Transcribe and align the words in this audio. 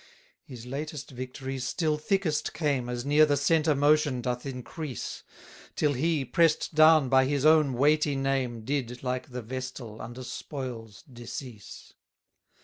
34 0.47 0.55
His 0.55 0.65
latest 0.65 1.11
victories 1.11 1.63
still 1.63 1.95
thickest 1.95 2.55
came, 2.55 2.89
As 2.89 3.05
near 3.05 3.23
the 3.23 3.37
centre 3.37 3.75
motion 3.75 4.19
doth 4.19 4.47
increase; 4.47 5.21
Till 5.75 5.93
he, 5.93 6.25
press'd 6.25 6.73
down 6.73 7.07
by 7.07 7.25
his 7.25 7.45
own 7.45 7.73
weighty 7.73 8.15
name, 8.15 8.61
Did, 8.65 9.03
like 9.03 9.29
the 9.31 9.43
vestal, 9.43 10.01
under 10.01 10.23
spoils 10.23 11.03
decease. 11.03 11.93